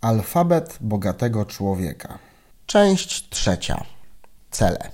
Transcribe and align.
Alfabet 0.00 0.78
bogatego 0.80 1.44
człowieka. 1.44 2.18
Część 2.66 3.28
trzecia. 3.28 3.84
Cele. 4.50 4.90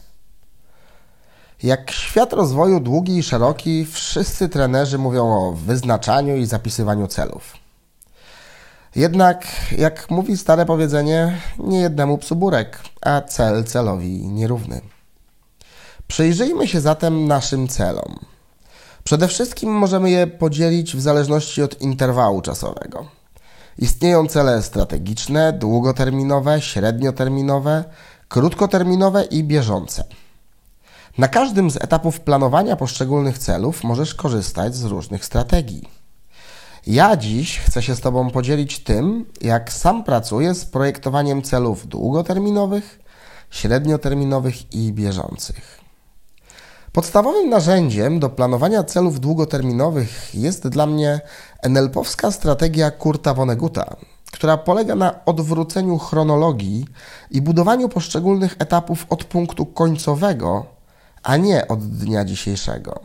Jak 1.62 1.90
świat 1.90 2.32
rozwoju 2.32 2.80
długi 2.80 3.19
i 3.19 3.22
szeroki, 3.22 3.87
wszyscy 3.87 4.48
trenerzy 4.48 4.98
mówią 4.98 5.27
o 5.27 5.53
wyznaczaniu 5.53 6.37
i 6.37 6.46
zapisywaniu 6.46 7.06
celów. 7.06 7.53
Jednak, 8.96 9.46
jak 9.79 10.11
mówi 10.11 10.37
stare 10.37 10.66
powiedzenie, 10.66 11.41
nie 11.59 11.80
jednemu 11.80 12.18
psu 12.18 12.36
burek, 12.36 12.79
a 13.00 13.20
cel 13.20 13.64
celowi 13.64 14.29
nierówny. 14.29 14.80
Przyjrzyjmy 16.09 16.68
się 16.68 16.80
zatem 16.80 17.29
naszym 17.29 17.68
celom. 17.68 18.18
Przede 19.04 19.29
wszystkim 19.29 19.70
możemy 19.70 20.11
je 20.11 20.27
podzielić 20.27 20.96
w 20.96 21.00
zależności 21.00 21.62
od 21.62 21.80
interwału 21.80 22.43
czasowego. 22.43 23.07
Istnieją 23.79 24.27
cele 24.27 24.62
strategiczne, 24.62 25.52
długoterminowe, 25.52 26.61
średnioterminowe, 26.61 27.84
krótkoterminowe 28.28 29.24
i 29.24 29.45
bieżące. 29.45 30.05
Na 31.18 31.28
każdym 31.28 31.70
z 31.70 31.77
etapów 31.77 32.20
planowania 32.20 32.77
poszczególnych 32.77 33.38
celów 33.38 33.84
możesz 33.84 34.15
korzystać 34.15 34.74
z 34.74 34.84
różnych 34.84 35.24
strategii. 35.24 35.88
Ja 36.87 37.16
dziś 37.16 37.59
chcę 37.59 37.82
się 37.82 37.96
z 37.96 38.01
Tobą 38.01 38.30
podzielić 38.30 38.78
tym, 38.78 39.24
jak 39.41 39.73
sam 39.73 40.04
pracuję 40.04 40.54
z 40.54 40.65
projektowaniem 40.65 41.43
celów 41.43 41.87
długoterminowych, 41.87 42.98
średnioterminowych 43.51 44.74
i 44.74 44.93
bieżących. 44.93 45.85
Podstawowym 46.96 47.50
narzędziem 47.50 48.20
do 48.20 48.28
planowania 48.28 48.84
celów 48.84 49.20
długoterminowych 49.20 50.34
jest 50.34 50.68
dla 50.68 50.87
mnie 50.87 51.20
NLP-owska 51.62 52.32
strategia 52.32 52.91
Kurta 52.91 53.34
Vonneguta, 53.34 53.96
która 54.32 54.56
polega 54.56 54.95
na 54.95 55.24
odwróceniu 55.24 55.98
chronologii 55.98 56.87
i 57.30 57.42
budowaniu 57.42 57.88
poszczególnych 57.88 58.56
etapów 58.59 59.06
od 59.10 59.24
punktu 59.24 59.66
końcowego, 59.66 60.66
a 61.23 61.37
nie 61.37 61.68
od 61.68 61.88
dnia 61.88 62.24
dzisiejszego. 62.24 63.01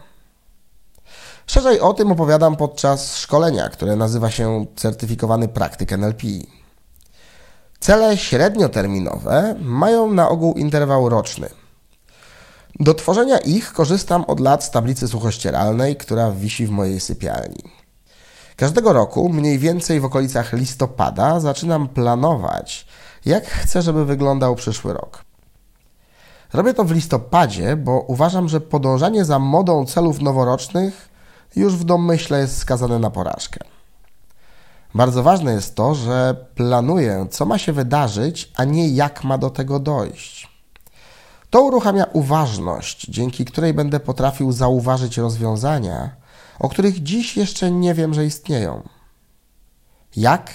Szerzej 1.47 1.79
o 1.79 1.93
tym 1.93 2.11
opowiadam 2.11 2.55
podczas 2.55 3.17
szkolenia, 3.17 3.69
które 3.69 3.95
nazywa 3.95 4.29
się 4.31 4.65
Certyfikowany 4.75 5.47
Praktyk 5.47 5.91
NLP. 5.91 6.23
Cele 7.79 8.17
średnioterminowe 8.17 9.55
mają 9.59 10.11
na 10.11 10.29
ogół 10.29 10.53
interwał 10.53 11.09
roczny– 11.09 11.49
do 12.81 12.93
tworzenia 12.93 13.37
ich 13.37 13.73
korzystam 13.73 14.23
od 14.23 14.39
lat 14.39 14.63
z 14.63 14.71
tablicy 14.71 15.07
suchościeralnej, 15.07 15.95
która 15.95 16.31
wisi 16.31 16.67
w 16.67 16.69
mojej 16.69 16.99
sypialni. 16.99 17.63
Każdego 18.55 18.93
roku, 18.93 19.29
mniej 19.29 19.59
więcej 19.59 19.99
w 19.99 20.05
okolicach 20.05 20.53
listopada, 20.53 21.39
zaczynam 21.39 21.87
planować, 21.87 22.87
jak 23.25 23.45
chcę, 23.45 23.81
żeby 23.81 24.05
wyglądał 24.05 24.55
przyszły 24.55 24.93
rok. 24.93 25.23
Robię 26.53 26.73
to 26.73 26.83
w 26.83 26.91
listopadzie, 26.91 27.75
bo 27.75 27.99
uważam, 27.99 28.49
że 28.49 28.61
podążanie 28.61 29.25
za 29.25 29.39
modą 29.39 29.85
celów 29.85 30.21
noworocznych 30.21 31.09
już 31.55 31.75
w 31.75 31.83
domyśle 31.83 32.39
jest 32.39 32.57
skazane 32.57 32.99
na 32.99 33.09
porażkę. 33.09 33.59
Bardzo 34.95 35.23
ważne 35.23 35.53
jest 35.53 35.75
to, 35.75 35.95
że 35.95 36.45
planuję, 36.55 37.27
co 37.29 37.45
ma 37.45 37.57
się 37.57 37.73
wydarzyć, 37.73 38.51
a 38.55 38.63
nie 38.63 38.89
jak 38.89 39.23
ma 39.23 39.37
do 39.37 39.49
tego 39.49 39.79
dojść. 39.79 40.50
To 41.51 41.61
uruchamia 41.61 42.05
uważność, 42.13 43.05
dzięki 43.09 43.45
której 43.45 43.73
będę 43.73 43.99
potrafił 43.99 44.51
zauważyć 44.51 45.17
rozwiązania, 45.17 46.09
o 46.59 46.69
których 46.69 47.03
dziś 47.03 47.37
jeszcze 47.37 47.71
nie 47.71 47.93
wiem, 47.93 48.13
że 48.13 48.25
istnieją. 48.25 48.83
Jak? 50.15 50.53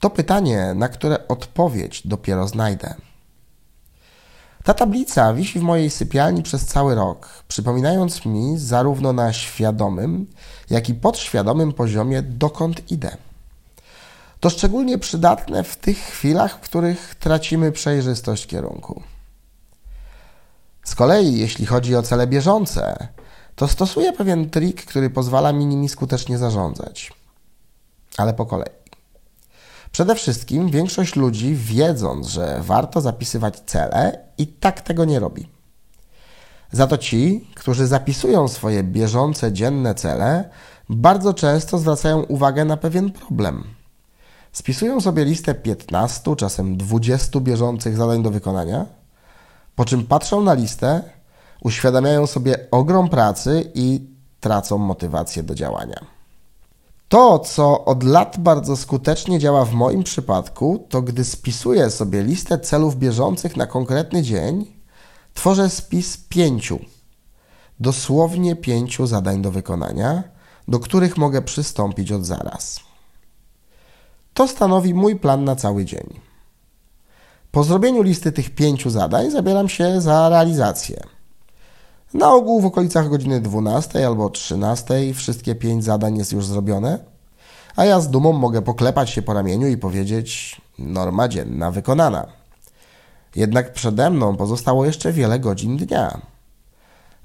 To 0.00 0.10
pytanie, 0.10 0.74
na 0.74 0.88
które 0.88 1.28
odpowiedź 1.28 2.06
dopiero 2.06 2.48
znajdę. 2.48 2.94
Ta 4.64 4.74
tablica 4.74 5.34
wisi 5.34 5.58
w 5.58 5.62
mojej 5.62 5.90
sypialni 5.90 6.42
przez 6.42 6.66
cały 6.66 6.94
rok, 6.94 7.28
przypominając 7.48 8.24
mi 8.24 8.58
zarówno 8.58 9.12
na 9.12 9.32
świadomym, 9.32 10.26
jak 10.70 10.88
i 10.88 10.94
podświadomym 10.94 11.72
poziomie, 11.72 12.22
dokąd 12.22 12.92
idę. 12.92 13.16
To 14.40 14.50
szczególnie 14.50 14.98
przydatne 14.98 15.64
w 15.64 15.76
tych 15.76 15.98
chwilach, 15.98 16.56
w 16.56 16.60
których 16.60 17.14
tracimy 17.14 17.72
przejrzystość 17.72 18.46
kierunku. 18.46 19.02
Z 20.88 20.94
kolei, 20.94 21.38
jeśli 21.38 21.66
chodzi 21.66 21.96
o 21.96 22.02
cele 22.02 22.26
bieżące, 22.26 23.08
to 23.56 23.68
stosuję 23.68 24.12
pewien 24.12 24.50
trik, 24.50 24.84
który 24.84 25.10
pozwala 25.10 25.52
mi 25.52 25.66
nimi 25.66 25.88
skutecznie 25.88 26.38
zarządzać. 26.38 27.12
Ale 28.16 28.34
po 28.34 28.46
kolei. 28.46 28.72
Przede 29.92 30.14
wszystkim 30.14 30.70
większość 30.70 31.16
ludzi, 31.16 31.54
wiedząc, 31.54 32.26
że 32.26 32.60
warto 32.62 33.00
zapisywać 33.00 33.60
cele, 33.66 34.18
i 34.38 34.46
tak 34.46 34.80
tego 34.80 35.04
nie 35.04 35.18
robi. 35.18 35.48
Za 36.72 36.86
to 36.86 36.98
ci, 36.98 37.48
którzy 37.54 37.86
zapisują 37.86 38.48
swoje 38.48 38.82
bieżące 38.82 39.52
dzienne 39.52 39.94
cele, 39.94 40.50
bardzo 40.88 41.34
często 41.34 41.78
zwracają 41.78 42.22
uwagę 42.22 42.64
na 42.64 42.76
pewien 42.76 43.10
problem. 43.10 43.64
Spisują 44.52 45.00
sobie 45.00 45.24
listę 45.24 45.54
15, 45.54 46.36
czasem 46.36 46.76
20 46.76 47.40
bieżących 47.40 47.96
zadań 47.96 48.22
do 48.22 48.30
wykonania– 48.30 48.86
po 49.78 49.84
czym 49.84 50.06
patrzą 50.06 50.42
na 50.42 50.54
listę, 50.54 51.02
uświadamiają 51.62 52.26
sobie 52.26 52.70
ogrom 52.70 53.08
pracy 53.08 53.70
i 53.74 54.00
tracą 54.40 54.78
motywację 54.78 55.42
do 55.42 55.54
działania. 55.54 56.06
To, 57.08 57.38
co 57.38 57.84
od 57.84 58.02
lat 58.02 58.36
bardzo 58.38 58.76
skutecznie 58.76 59.38
działa 59.38 59.64
w 59.64 59.72
moim 59.72 60.02
przypadku, 60.02 60.86
to 60.88 61.02
gdy 61.02 61.24
spisuję 61.24 61.90
sobie 61.90 62.22
listę 62.22 62.58
celów 62.58 62.96
bieżących 62.96 63.56
na 63.56 63.66
konkretny 63.66 64.22
dzień, 64.22 64.66
tworzę 65.34 65.70
spis 65.70 66.16
pięciu, 66.16 66.78
dosłownie 67.80 68.56
pięciu 68.56 69.06
zadań 69.06 69.42
do 69.42 69.50
wykonania, 69.50 70.22
do 70.68 70.78
których 70.78 71.16
mogę 71.16 71.42
przystąpić 71.42 72.12
od 72.12 72.26
zaraz. 72.26 72.80
To 74.34 74.48
stanowi 74.48 74.94
mój 74.94 75.16
plan 75.16 75.44
na 75.44 75.56
cały 75.56 75.84
dzień. 75.84 76.27
Po 77.58 77.64
zrobieniu 77.64 78.02
listy 78.02 78.32
tych 78.32 78.50
pięciu 78.50 78.90
zadań 78.90 79.30
zabieram 79.30 79.68
się 79.68 80.00
za 80.00 80.28
realizację. 80.28 81.00
Na 82.14 82.32
ogół 82.32 82.60
w 82.60 82.66
okolicach 82.66 83.08
godziny 83.08 83.40
12 83.40 84.06
albo 84.06 84.30
13 84.30 85.14
wszystkie 85.14 85.54
pięć 85.54 85.84
zadań 85.84 86.16
jest 86.16 86.32
już 86.32 86.46
zrobione, 86.46 86.98
a 87.76 87.84
ja 87.84 88.00
z 88.00 88.10
dumą 88.10 88.32
mogę 88.32 88.62
poklepać 88.62 89.10
się 89.10 89.22
po 89.22 89.34
ramieniu 89.34 89.68
i 89.68 89.76
powiedzieć: 89.76 90.60
norma 90.78 91.28
dzienna 91.28 91.70
wykonana. 91.70 92.26
Jednak 93.36 93.72
przede 93.72 94.10
mną 94.10 94.36
pozostało 94.36 94.86
jeszcze 94.86 95.12
wiele 95.12 95.38
godzin 95.38 95.76
dnia. 95.76 96.20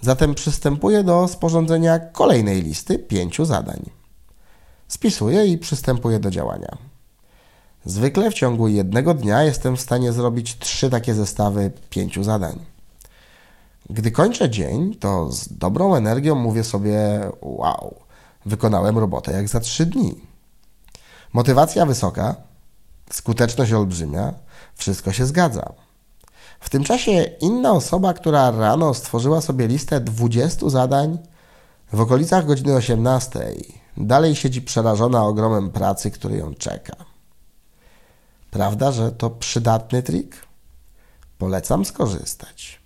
Zatem 0.01 0.35
przystępuję 0.35 1.03
do 1.03 1.27
sporządzenia 1.27 1.99
kolejnej 1.99 2.61
listy 2.61 2.99
pięciu 2.99 3.45
zadań. 3.45 3.89
Spisuję 4.87 5.45
i 5.45 5.57
przystępuję 5.57 6.19
do 6.19 6.31
działania. 6.31 6.92
Zwykle 7.85 8.31
w 8.31 8.33
ciągu 8.33 8.67
jednego 8.67 9.13
dnia 9.13 9.43
jestem 9.43 9.77
w 9.77 9.81
stanie 9.81 10.11
zrobić 10.11 10.57
trzy 10.59 10.89
takie 10.89 11.13
zestawy 11.13 11.71
pięciu 11.89 12.23
zadań. 12.23 12.59
Gdy 13.89 14.11
kończę 14.11 14.49
dzień, 14.49 14.95
to 14.95 15.31
z 15.31 15.53
dobrą 15.53 15.95
energią 15.95 16.35
mówię 16.35 16.63
sobie: 16.63 17.19
Wow, 17.41 17.95
wykonałem 18.45 18.97
robotę 18.97 19.31
jak 19.31 19.47
za 19.47 19.59
trzy 19.59 19.85
dni. 19.85 20.15
Motywacja 21.33 21.85
wysoka, 21.85 22.35
skuteczność 23.11 23.73
olbrzymia, 23.73 24.33
wszystko 24.75 25.11
się 25.11 25.25
zgadza. 25.25 25.73
W 26.59 26.69
tym 26.69 26.83
czasie 26.83 27.23
inna 27.41 27.71
osoba, 27.71 28.13
która 28.13 28.51
rano 28.51 28.93
stworzyła 28.93 29.41
sobie 29.41 29.67
listę 29.67 29.99
20 29.99 30.69
zadań, 30.69 31.17
w 31.93 32.01
okolicach 32.01 32.45
godziny 32.45 32.75
18 32.75 33.53
dalej 33.97 34.35
siedzi 34.35 34.61
przerażona 34.61 35.25
ogromem 35.25 35.69
pracy, 35.69 36.11
który 36.11 36.37
ją 36.37 36.53
czeka. 36.53 37.12
Prawda, 38.53 38.91
że 38.91 39.11
to 39.11 39.29
przydatny 39.29 40.03
trik? 40.03 40.45
Polecam 41.37 41.85
skorzystać. 41.85 42.82